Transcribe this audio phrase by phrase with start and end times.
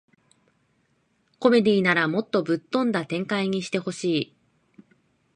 [1.37, 4.35] コメディならもっとぶっ飛んだ展開にしてほしい